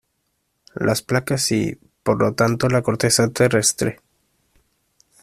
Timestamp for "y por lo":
1.51-2.33